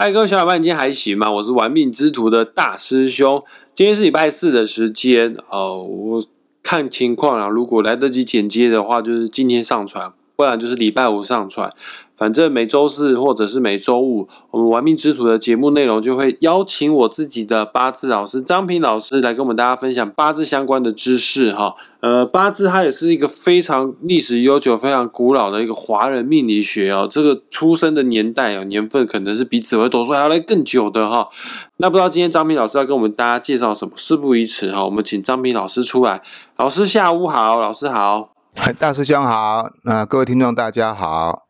[0.00, 1.28] 嗨，各位小伙伴，今天还行吗？
[1.28, 3.42] 我是玩命之徒的大师兄。
[3.74, 6.22] 今天是礼拜四的时间哦，我
[6.62, 11.72] 看情况啊，如果来得及剪接的话，就是今天上传，不然就是礼拜五上传。
[12.18, 21.76] 反正每周四或者是每周五，我们玩命之徒的节目内容就会邀请我自己的八字老师张平老师来跟我们大家分享八字相关的知识哈。
[22.00, 27.06] 呃，八字它也是一个非常历史悠久、非常古老的一个华人命理学哦。
[27.08, 31.28] 这个出生的年代哦，年份可能是比紫微斗数还要来更久的哈。
[31.76, 33.92] 那不知道今天张平老师要跟我们大家介绍什么？
[33.94, 36.20] 事不宜迟哈，我们请张平老师出来。
[36.56, 38.30] 老师下午好，老师好，
[38.78, 41.47] 大师兄好，那各位听众大家好。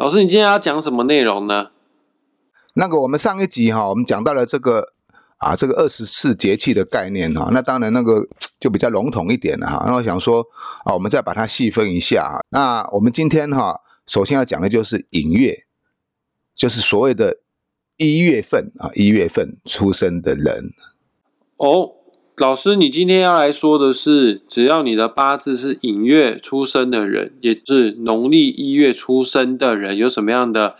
[0.00, 1.72] 老师，你今天要讲什么内容呢？
[2.72, 4.94] 那个，我们上一集哈，我们讲到了这个
[5.36, 7.50] 啊，这个二十四节气的概念哈。
[7.52, 8.26] 那当然，那个
[8.58, 9.84] 就比较笼统一点了哈。
[9.86, 10.42] 那我想说
[10.86, 12.40] 啊，我们再把它细分一下。
[12.48, 15.66] 那我们今天哈，首先要讲的就是寅月，
[16.54, 17.40] 就是所谓的
[17.98, 20.72] 一月份啊，一月份出生的人
[21.58, 21.90] 哦。
[22.40, 30.74] 老师，你今天要来说的是，只要你的八字是寅月出生的人，也是农历一月出生的人，有什么样的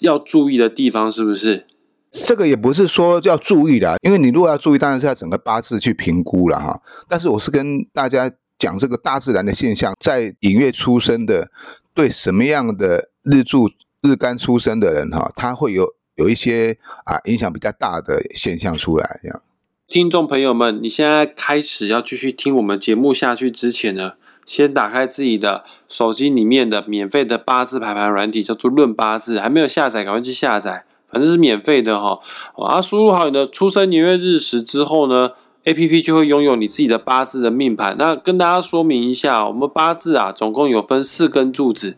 [0.00, 1.08] 要注意的地方？
[1.08, 1.64] 是不是？
[2.10, 6.82] 这个也不是说要注意的，因为你如果要注意，当然是要整个八字去评估了哈。
[7.08, 11.48] 但是我是跟大家讲这个大自然的现象，在寅月出生的，
[11.94, 13.70] 对什么样的日柱
[14.02, 19.40] 日干出生的人哈，他会有有一些啊影响比较大的现象出来这样。
[19.88, 32.18] 听众朋友们，你现在开始要继续听我们节目下去之前呢，先打开自己的手机里面的免费的八字排盘软体，叫做论八字，还没有下载，赶快去下载，反正是免费的哈。
[32.56, 35.30] 啊，输入好你的出生年月日时之后呢
[35.62, 37.94] ，A P P 就会拥有你自己的八字的命盘。
[37.96, 41.96] 那跟大家说明一下，我们八字啊，总共有分四根柱子。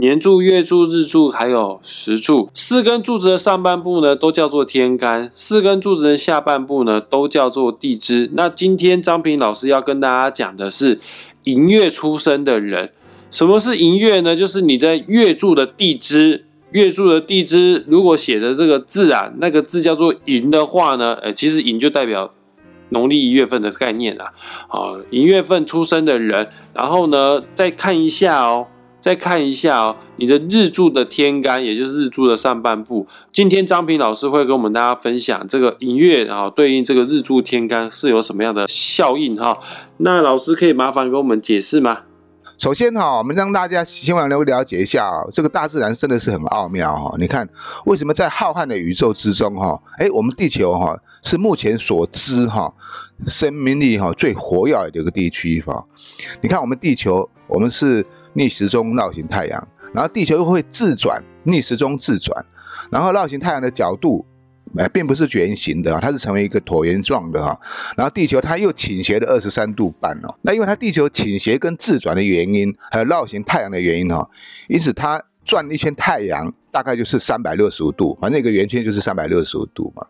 [0.00, 8.30] 年柱、月柱、日柱，还有时柱，四根柱子的上半部呢，都叫做天干；四根柱子的下半部呢，都叫做地支。
[8.34, 11.00] 那今天张平老师要跟大家讲的是
[11.42, 12.92] 寅月出生的人。
[13.28, 14.36] 什么是寅月呢？
[14.36, 22.32] 就是你在月柱的地支，月柱的地支如果写的这个字啊，那个字叫做寅的话呢，呃，其实寅就代表
[22.90, 24.32] 农历一月份的概念啦。
[24.68, 28.68] 好，寅月份出生的人，然后呢，再看一下哦。
[29.00, 33.06] 再看一下哦，你的日柱的天干，也就是日柱的上半部。
[33.32, 39.56] 今天张平老师会跟我们大家分享这个寅月啊，对应这个日柱天干是有什么样的效应哈？
[39.98, 42.02] 那老师可以麻烦给我们解释吗？
[42.58, 47.14] 首先哈，我们让大家希望能够了解一下啊，这个大自然真的是很奥妙哈。
[47.18, 47.48] 你看，
[47.86, 52.74] 为什么在浩瀚的宇宙之中哈，哎，我们地球哈是目前所知哈
[53.28, 55.84] 生命力哈最活跃的一个地区哈。
[56.40, 58.04] 你看我们地球，我们是。
[58.38, 62.46] 逆时钟绕行太阳，然后地球又会自转，逆时钟自转，
[62.88, 64.24] 然后绕行太阳的角度，
[64.76, 67.58] 哎，并不是圆形的它是成为一个椭圆状的哈。
[67.96, 70.32] 然后地球它又倾斜了二十三度半哦。
[70.42, 74.30] 那因为它地球倾斜跟自转的原因，还有绕行太阳的原因哈，
[74.68, 80.06] 因此它转一圈太阳大概就是三百六十五度，反正一个圆圈就是三百六十五度嘛。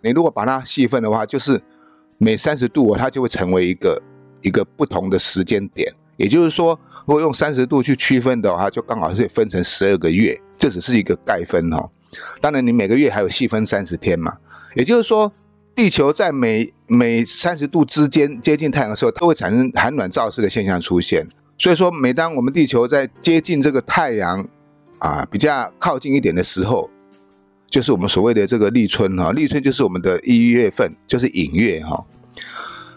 [0.00, 1.60] 你如果把它细分的话，就是
[2.16, 4.02] 每三十度它就会成为一个
[4.40, 5.92] 一个不同的时间点。
[6.18, 11.88] 也就是说，如果用三十度去区分的话，就刚好是分成十二个月，这只是一个概分哈。
[12.40, 14.36] 当然，你每个月还有细分三十天嘛。
[14.74, 15.32] 也就是说，
[15.76, 21.24] 地球在每每三十度之间接近太阳的时候，都会产生寒暖燥湿的现象出现。
[21.56, 24.44] 所以说，每当我们地球在接近这个太阳
[24.98, 26.90] 啊比较靠近一点的时候，
[27.70, 29.30] 就是我们所谓的这个立春哈。
[29.30, 32.04] 立春就是我们的一月份，就是寅月哈。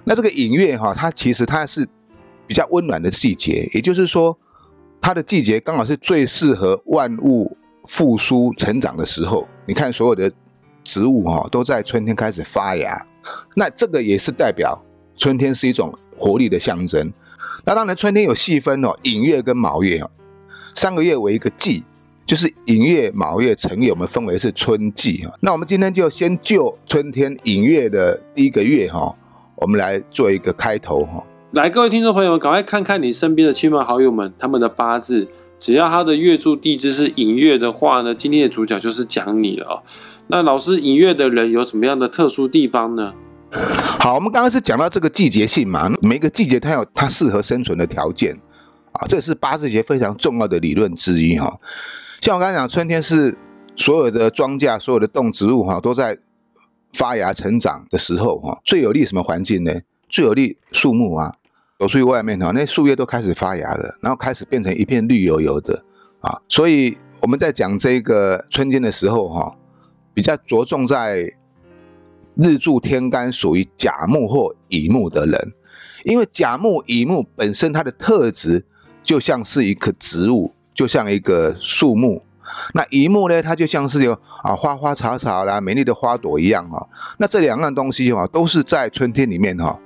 [0.06, 1.88] 那这个寅月哈，它其实它是。
[2.52, 4.38] 比较温暖的季节，也就是说，
[5.00, 7.56] 它的季节刚好是最适合万物
[7.88, 9.48] 复苏成长的时候。
[9.66, 10.30] 你看，所有的
[10.84, 13.08] 植物哈都在春天开始发芽，
[13.56, 14.78] 那这个也是代表
[15.16, 17.10] 春天是一种活力的象征。
[17.64, 20.12] 那当然，春天有细分哦，寅月跟卯月哦，
[20.76, 21.86] 三个月为一个季，
[22.26, 25.34] 就是寅月、卯月、辰月，我们分为是春季哈。
[25.40, 29.16] 那我们今天就先就春天寅月的第一个月哈，
[29.56, 31.24] 我们来做一个开头哈。
[31.54, 35.28] 来，各位听众朋友们，赶快看看你身边的亲朋好友们，他们的八字，
[35.60, 39.84] 只要他的月柱地支是寅月的话呢，今天的主角就是讲你了。
[40.28, 43.14] 那老师，寅月的人有什么样的特殊地方呢？
[43.52, 48.40] 好，我们刚刚是讲到这个季节性嘛，每个季节它有它适合生存的条件
[48.94, 51.60] 啊，这是八字节非常重要的理论之一哈。
[52.22, 53.38] 像我刚才讲，春天是
[53.76, 56.18] 所有的庄稼、所有的动植物哈都在
[56.94, 59.82] 发芽成长的时候哈，最有利什么环境呢？
[60.08, 61.36] 最有利树木啊。
[61.82, 65.84] 走出去外面哈，那树叶都开始发芽了，然后开始变成一片绿油油的
[66.20, 66.40] 啊。
[66.48, 69.56] 所以我们在讲这个春天的时候哈，
[70.14, 71.24] 比较着重在
[72.36, 75.54] 日柱天干属于甲木或乙木的人，
[76.04, 78.64] 因为甲木、乙木本身它的特质
[79.04, 82.22] 就像是一棵植物，就像一个树木。
[82.76, 84.14] 那乙木呢，它就像是有
[84.44, 86.88] 啊花花草草啦、美丽的花朵一样哈。
[87.18, 89.80] 那这两样东西哈，都是在春天里面哈，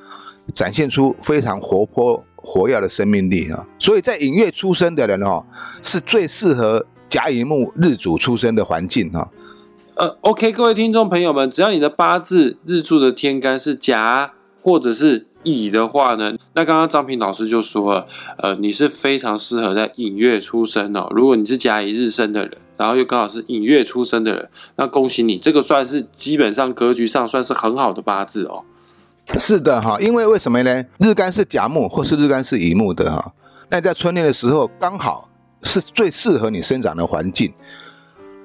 [0.54, 3.66] 展现出非常活泼活跃的生命力啊。
[3.80, 5.44] 所以在寅月出生的人哦，
[5.82, 9.30] 是最适合甲乙木日主出生的环境哈。
[9.96, 18.06] 呃，OK，各位听众朋友们，只要你的八字日柱的天干是甲或者是乙的话呢，那刚刚张平老师就说，
[18.40, 21.08] 呃，你是非常适合在寅月出生哦。
[21.12, 28.66] 如果你是甲乙日生的人，然后又刚好是寅月出生的人，那恭喜你，这个算是基本上格局上算是很好的八字哦。
[29.38, 30.84] 是的哈，因为为什么呢？
[31.00, 33.34] 日干是甲木或是日干是乙木的哈，
[33.70, 35.28] 那在春天的时候刚好
[35.64, 37.52] 是最适合你生长的环境。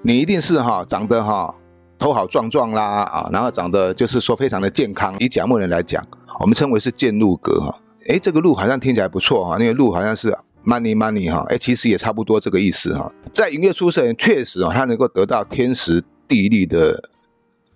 [0.03, 1.55] 你一定是哈长得哈
[1.99, 5.15] 头好壮壮啦啊，然后长得就是说非常的健康。
[5.19, 6.05] 以甲木人来讲，
[6.41, 7.79] 我们称为是健禄格哈。
[8.09, 10.31] 哎，这个禄好像听起来不错哈，那个禄好像是
[10.65, 11.45] money money 哈。
[11.51, 13.13] 哎，其实也差不多这个意思哈。
[13.33, 17.11] 在寅月出生确实哦，他能够得到天时地利的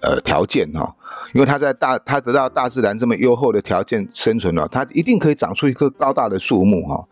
[0.01, 0.95] 呃条件哈，
[1.33, 7.07] 因为他在大他得到大自然这么优厚的条件生存了，他一定可以长出一棵高大的树木哈。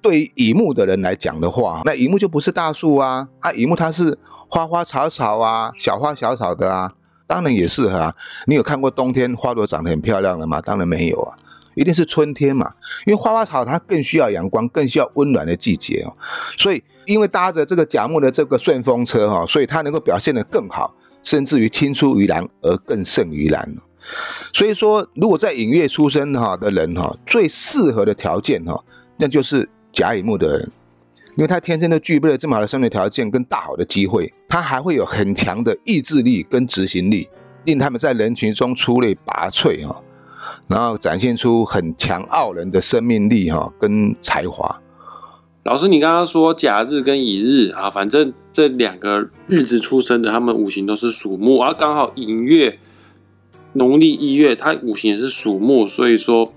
[0.00, 4.16] 对于乙木的人来讲的话，那乙木就不是大树啊，啊，乙木它是
[4.48, 6.92] 花花草草啊，小花小草的啊，
[7.26, 8.14] 当然也适合啊。
[8.46, 10.60] 你有看过冬天花朵长得很漂亮的吗？
[10.60, 11.36] 当然没有啊，
[11.74, 12.72] 一定是春天嘛，
[13.06, 16.16] 因为花花草它更需要阳光，更需要温暖的季节哦。
[16.56, 20.94] 所以，因为搭着这个甲木的这个顺风车哈，所以它能够表现得更好，
[21.28, 23.76] 甚至于青出于蓝而更胜于蓝。
[24.54, 28.82] 所以说，如果在寅月出生哈的人哈，最适合的条件哈，
[29.16, 29.68] 那就是。
[29.90, 30.70] 甲乙木的人，
[31.34, 37.26] 因为他天生都具备了这么好的生存条件跟大好的机会，他还会有很强的意志力跟执行力，
[37.64, 40.00] 令他们在人群中出类拔萃哈，
[40.68, 44.80] 然后展现出很强傲人的生命力哈跟才华。
[45.68, 52.78] 老师，你刚刚说甲日跟乙日啊，反正这两个日子出生的，他们五行都是属木，而刚好寅月
[53.74, 56.48] 农历一月，它五行也是属木，所以说。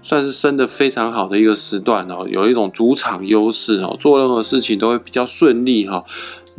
[0.00, 6.02] 算是生的非常好的一个时段哦，有一种主场优势哦，做任何事情都会比较顺利哈，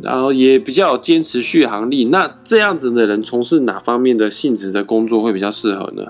[0.02, 2.04] 然后也比较有坚持续航力。
[2.04, 6.04] 那这样子的人从事哪方面的性质的工作会比较适合呢？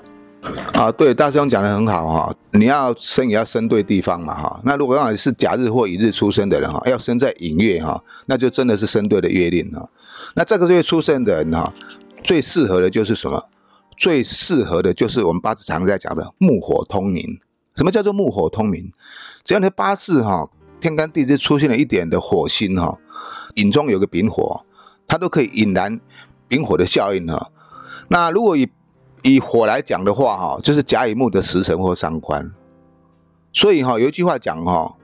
[0.72, 4.60] 啊，对，大师兄讲的很好哈，你要生也要生对地方嘛哈。
[4.64, 9.88] 那如果刚好是甲日或乙日出生的人哈，要生在寅月哈，那就真的是生对的月令哈。
[10.34, 11.72] 那这个月出生的人哈，
[12.24, 13.48] 最适合的就是什么？
[13.98, 17.38] 最适合的就是我们八字常在讲的木火通明。
[17.76, 18.90] 什么叫做木火通明？
[19.44, 20.48] 只要你八字哈
[20.80, 22.96] 天干地支出现了一点的火星哈，
[23.56, 24.64] 引中有个丙火，
[25.06, 26.00] 它都可以引燃
[26.48, 27.50] 丙火的效应哈。
[28.08, 28.66] 那如果以
[29.22, 32.50] 以火来讲的话哈，就是甲乙木的时辰或伤官。
[33.52, 34.94] 所以哈有一句话讲哈，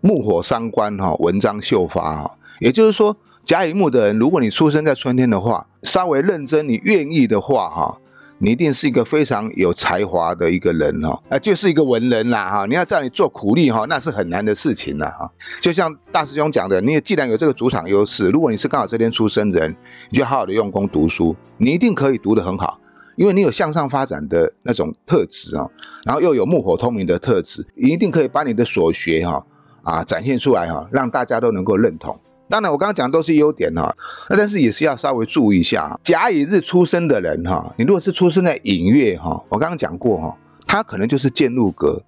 [0.00, 2.38] 木火伤官哈，文章秀发哈。
[2.60, 7.98] 也就是说，甲乙木的人，如果你出生在春天的话，稍微认真，你愿意的话哈。
[8.44, 12.66] 你一定是一个非常有才华的一个人哦，啊，就是一个文人啦哈！
[12.66, 15.30] 你要叫你做苦力哈，那是很难的事情了哈。
[15.60, 19.72] 就像大师兄讲的，你既然有这个主场优势，如果你是刚好这边出生人，
[20.10, 22.80] 你就好好的用功读书，你一定可以读得很好，
[23.16, 25.68] 因为你有向上发展的那种特质啊，
[26.04, 29.44] 然后又有木火通明的特质，一定可以把你的所学哈
[29.82, 32.18] 啊展现出来哈，让大家都能够认同。
[32.48, 33.94] 当然，我刚刚讲的都是优点哈，
[34.28, 42.02] 那但是也是要稍微注意一下，甲乙日出生的人哈，你如果是出生在寅月哈，我刚刚讲过哈，他可能就是见禄格，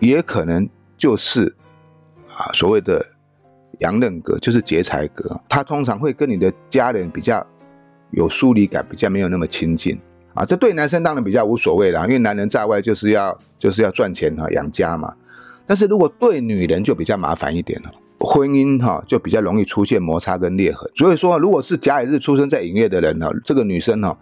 [0.00, 1.54] 也可能就是
[2.36, 3.04] 啊所谓的
[3.78, 7.46] 阳刃格，就是劫财格，他通常会跟你的家人比较
[8.10, 9.96] 有疏离感，比较没有那么亲近
[10.36, 10.44] 啊。
[10.44, 15.12] 这对男生当然比较无所谓啦，因为男人在外就是要就是要赚钱哈，养家嘛。
[15.66, 17.90] 但是如果对女人就比较麻烦一点了。
[18.18, 24.18] 婚姻哈就比较容易出现摩擦跟裂痕，所以说如果是甲乙日出生在寅月的人哈，这个女生哈，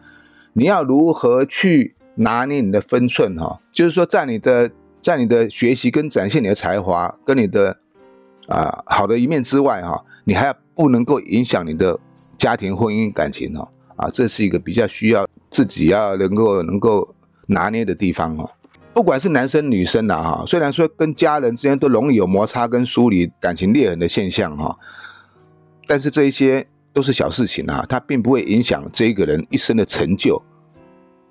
[0.55, 3.61] 你要如何去拿捏你的分寸哈？
[3.73, 4.69] 就是说在你的
[5.01, 7.79] 在你的学习跟展现你的才华跟你的
[8.49, 11.97] 啊好的一面之外哈，你还要不能够影响你的
[12.37, 17.15] 家庭婚姻感情哈啊，这是一个比较需要自己要能够能够
[17.47, 18.51] 拿捏的地方哦。
[18.93, 24.77] 不管是男生女生呐，哈，虽然说跟家人之间都容易有摩擦跟疏离、感情裂痕的现象哈，
[25.87, 30.43] 但是这一些都是小事情啊，它并不会影响这一个人一生的成就，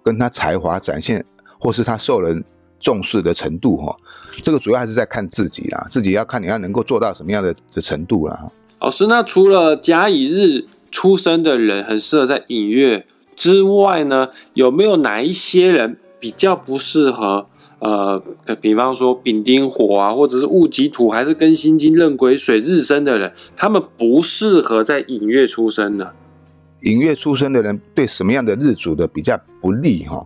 [0.01, 1.25] 跟他才华展现
[1.59, 2.41] 或是他受人
[2.79, 3.93] 重视的程度哈。
[4.41, 8.47] 这个主要还是在看自己啦，自己要看你要能够做到什么样的的程度啦。
[8.79, 17.47] 老师，那除了甲乙日出生的人很适合在寅月之外呢，有没有哪一些人比较不适合？
[17.79, 18.23] 呃，
[18.61, 26.13] 比方说丙丁火啊，或者是戊己土，还是跟辛金壬癸水日生的人，他们不适合在寅月出生的。
[26.83, 30.25] 寅月出生的人对什么样的日主的比较不利哈？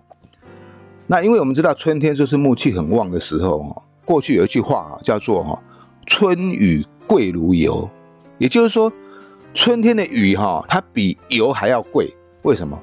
[1.08, 3.82] 那因为我们知道春天就是木气很旺的时候哈。
[4.06, 5.60] 过去有一句话啊叫做哈
[6.06, 7.90] “春雨贵如油”，
[8.38, 8.94] 也就是说
[9.56, 12.14] 春天的雨哈，它比油还要贵。
[12.44, 12.80] 为什么？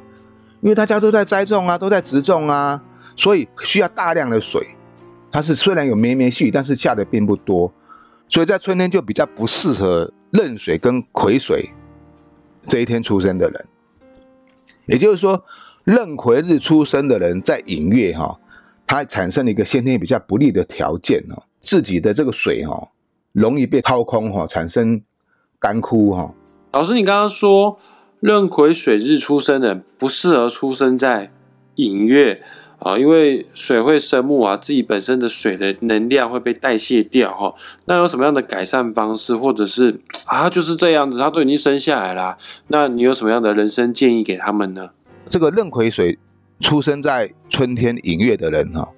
[0.64, 2.82] 因为大家都在栽种啊，都在植种啊。
[3.16, 4.66] 所以需要大量的水，
[5.30, 7.70] 它是虽然有绵绵细雨，但是下的并不多，
[8.30, 11.68] 所以在春天就比较不适合壬水跟癸水
[12.66, 13.66] 这一天出生的人。
[14.86, 15.44] 也就是说，
[15.84, 18.40] 壬癸日出生的人在寅月哈，
[18.86, 22.88] 它产生了一个先天比较不利的条件哦，自己的这个水哈
[23.32, 25.02] 容易被掏空哈，产生
[25.60, 26.32] 干枯哈。
[26.72, 27.78] 老师，你刚刚说
[28.24, 31.30] 壬癸水日出生的人不适合出生在
[31.74, 32.42] 寅月。
[32.78, 37.54] 啊，因为水会生木啊，自己本身的水的能量会被代谢掉哈。
[37.86, 42.36] 那有什么样的改善方式，或者是啊就是这样子，他都已经生下来了，
[42.68, 44.90] 那你有什么样的人生建议给他们呢？
[45.28, 46.18] 这个壬癸水
[46.60, 48.90] 出生在春天寅月的人哈，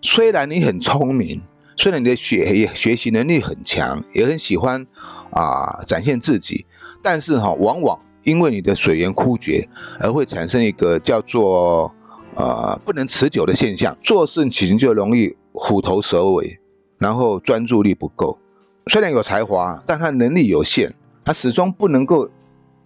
[0.00, 1.42] 虽然你很聪明，
[1.76, 4.86] 虽然你的学学习能力很强，也很喜欢
[5.30, 6.66] 啊展现自己，
[7.02, 9.68] 但是哈，往往因为你的水源枯竭，
[10.00, 11.92] 而会产生一个叫做。
[12.36, 16.60] 呃，不能持久的现象，做事情就容易虎头蛇尾，
[16.96, 18.38] 然后专注力不够。
[18.86, 20.94] 虽然有才华，但他能力有限，
[21.24, 22.30] 他始终不能够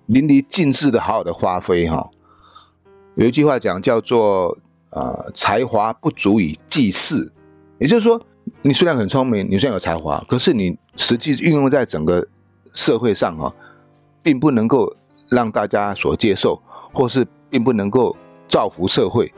[0.07, 2.09] 淋漓尽致的好好的发挥哈。
[3.15, 4.57] 有一句话讲叫做
[4.89, 7.31] 呃，才华不足以济世，
[7.79, 8.19] 也就是说，
[8.63, 12.27] 你虽然很聪明，你虽然有才华，可是你实际运用在整个
[12.73, 13.53] 社会上啊，
[14.23, 14.97] 并不能够
[15.35, 16.61] 让大家所接受，
[16.93, 18.17] 或是并不能够
[18.49, 19.33] 造福社会。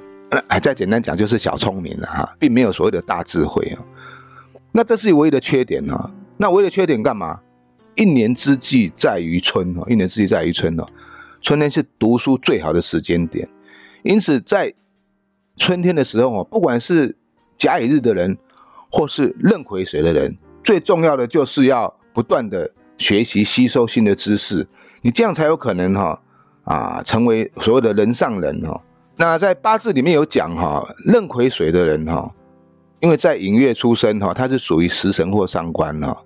[0.48, 3.78] 还再简单讲，就是小聪明了哈，并没有所谓的大智慧啊。
[4.72, 6.10] 那这是唯一的缺点呢。
[6.36, 7.40] 那唯一的缺点干嘛？
[7.94, 10.84] 一年之计在于春哦，一年之计在于春哦。
[11.40, 13.48] 春天是读书最好的时间点，
[14.02, 14.74] 因此在
[15.56, 17.16] 春天的时候哦，不管是
[17.56, 18.36] 甲乙日的人，
[18.90, 24.66] 或是壬癸水的人，最重要的就是要不断的学习吸收新的知识，
[25.04, 26.18] 你这样才有可能哈
[26.64, 28.80] 啊，成为所谓的人上人哈。
[29.16, 32.32] 那在八字里面有讲哈，壬癸水的人哈，
[33.00, 36.16] 因为在寅月出生哈，他是属于食神或伤官哈，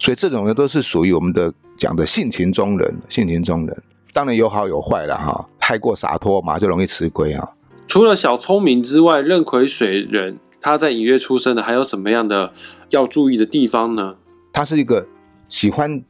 [0.00, 7.48] 所以这种人都是属于我们的讲的性情中人，性情中人，当然有好有坏了哈，太过洒脱嘛就容易吃亏啊。
[7.86, 12.52] 除了小聪明之外，壬癸水人他在寅月出生的，还有什么样的
[12.90, 14.16] 要注意的地方呢？
[14.52, 15.06] 他是一个
[15.48, 16.02] 喜欢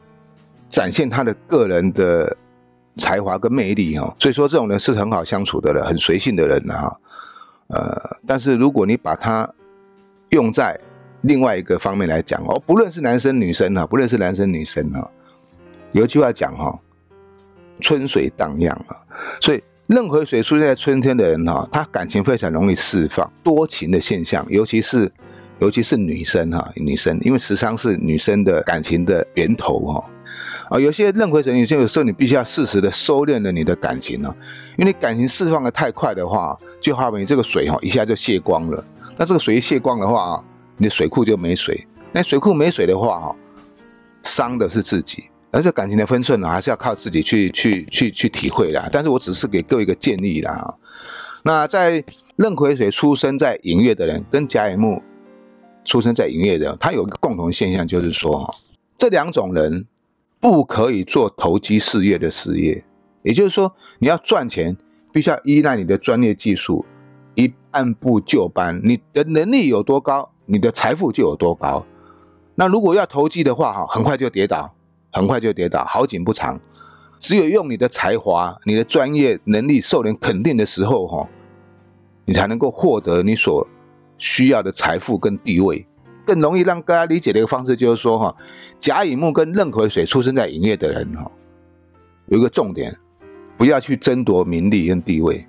[0.75, 2.37] 展现他的个人的。
[2.97, 7.01] 才华跟魅力哈，所以说这种人是很好相处的人，很随性的人呢哈。
[7.67, 9.53] 呃，但是如果你把它
[10.29, 10.79] 用在
[11.23, 15.11] 另外一个方面来讲哦，不论是男生女生哈，不论是男生女生哈，
[15.91, 16.79] 有一句话讲哈，
[17.81, 18.95] 春水荡漾啊。
[19.41, 25.11] 所以任何水出现在春天的人哈，他感情非常容易释放，多情的现象，尤其是
[25.59, 30.05] 尤其是女生哈，女生，因为时常是女生的感情的源头哈。
[30.75, 34.35] 啊有些任回神，有些有时候你必须要适时的收敛了你的感情呢，
[34.77, 38.85] 因为你感情释放的太快的话，就好比你这个水哈，一下就泄光了。
[39.17, 40.45] 那这个水一泄光的话啊，
[40.77, 41.87] 你的水库就没水。
[42.11, 43.37] 那水库没水的话哈，
[44.25, 45.23] 伤的是自己。
[45.53, 48.89] 而且感情的分寸呢，还是要靠自己去去去去体会的。
[48.91, 50.75] 但是我只是给各位一个建议啦。
[51.45, 52.05] 那在
[52.35, 55.01] 任癸水出生在寅月的人，跟甲乙木
[55.85, 58.53] 出生在寅月的，他有一个共同现象，就是说，
[58.99, 59.87] 这两种人。
[60.45, 62.85] 不可以做投机事业的事业，
[63.23, 64.77] 也就是说，你要赚钱，
[65.11, 66.85] 必须要依赖你的专业技术，
[67.35, 68.79] 一按部就班。
[68.85, 71.87] 你的能力有多高，你的财富就有多高。
[72.57, 74.71] 那如果要投机的话，哈，很快就跌倒，
[75.13, 76.61] 很快就跌倒，好景不长。
[77.19, 81.27] 只有用你的才华、你的专业能力受人肯定的时候，哈，
[82.27, 83.67] 你才能够获得你所
[84.19, 85.87] 需要的财富跟地位。
[86.25, 88.35] 更容易让大家理解的一个方式就是说，哈，
[88.79, 91.31] 甲乙木跟壬癸水出生在寅月的人，哈，
[92.27, 92.97] 有一个重点，
[93.57, 95.47] 不要去争夺名利跟地位，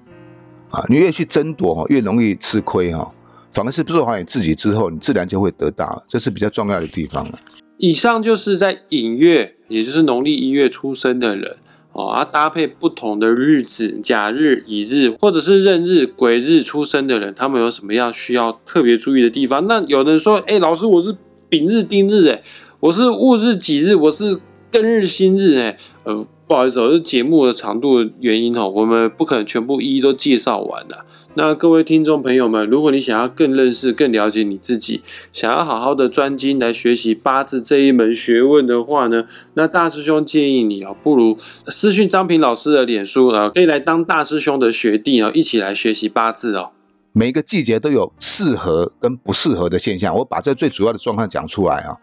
[0.70, 3.12] 啊，你越去争夺，越容易吃亏，哈，
[3.54, 7.40] 反而是做好你自己之后，你自然就会得到，这是比较重要的地方了
[7.78, 11.58] 以上就是在寅月，也就是农历一月出生的人。
[11.96, 19.66] 哦，啊，搭配不同的日子，甲日、乙日，或者是壬日、癸日出生的人，他们有什么样需要特别注意的地方？
[19.66, 21.16] 那有人说，哎，老师，我是
[21.48, 22.44] 丙日、丁日，哎，
[22.82, 24.38] 我是戊日、己日，我是
[24.76, 31.06] 更日新日哎，呃，不好意思哦，这节目的长度的原因哦，我们不可能全部一一都介绍完的。
[31.36, 35.02] 那各位听众朋友们，如果你想要更认识、更了解你自己，
[35.32, 46.72] 想要好好的专精来学习八字这一门学问的话呢，那大师兄建议你哦，不如私讯张平老师的脸书啊，可以来当大师兄的学弟哦，一起来学习八字哦。
[47.18, 51.96] 每一个季节都有适合跟不适合的现象，我把这最主要的状况讲出来啊。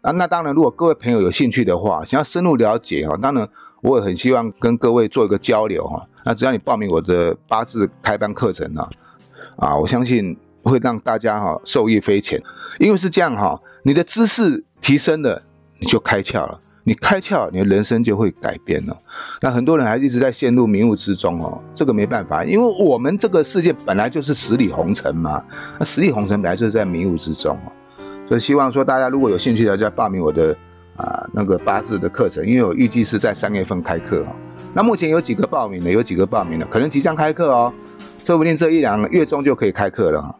[0.00, 3.46] 啊，那当然，如果各位朋友有兴趣的话，想要深入了解啊，当然
[3.82, 6.08] 我也很希望跟各位做一个交流哈。
[6.24, 8.88] 那只要你报名我的八字开班课程呢，
[9.58, 12.42] 啊，我相信会让大家哈受益匪浅。
[12.78, 15.42] 因为是这样哈，你的知识提升了，
[15.78, 18.96] 你就开窍了，你开窍，你的人生就会改变了。
[19.40, 25.42] 那很多人还一直在陷入迷雾之中哦，这个没办法，因为我们这个世界本来就是十里红尘嘛，
[25.78, 27.72] 那十里红尘本来就是在迷雾之中哦，
[28.28, 30.56] 所以希望说大家如果有兴趣的，就要报名我的
[30.96, 34.24] 啊那个八字的课程，因为我预计是在三月份开课。
[34.74, 37.72] 那目前有几个报名的，有几个报名的，可能即将开课哦，
[38.18, 40.36] 说不定这一两个月中就可以开课了。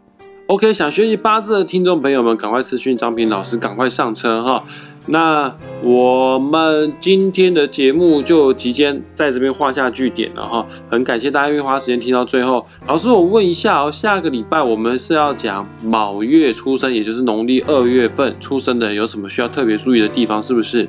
[0.48, 4.62] OK，想学习八字的听众朋友们，赶快私讯张平老师，赶快上车哈。
[5.06, 10.64] 那我们今天的节目就提前在这边画下句点了哈。
[10.88, 12.64] 很感谢大家愿意花时间听到最后。
[12.87, 20.42] 老师，我问一下哦，下个礼拜我们是要讲卯月出生，也就是农历二月份出生的，有什么需要特别注意的地方？
[20.42, 20.87] 是不是？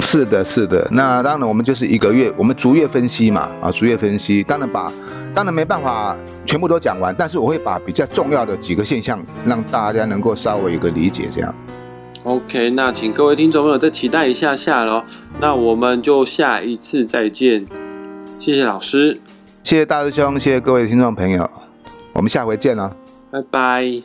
[0.00, 0.88] 是的，是的。
[0.90, 4.42] 那当然，我们就是一个月，我们逐月分析嘛，啊，逐月分析。
[4.42, 4.92] 当然把，
[5.34, 6.16] 当然没办法
[6.46, 11.54] 全部都讲完，但是我会把比较重要的几个现象，让大家能够稍微有个理解，这样。
[12.24, 15.02] OK，那请各位听众朋友再期待一下下喽。
[15.40, 17.66] 那我们就下一次再见，
[18.38, 19.20] 谢谢老师，
[19.64, 21.50] 谢谢大师兄，谢谢各位听众朋友，
[22.12, 22.96] 我们下回见了，
[23.30, 24.02] 拜拜。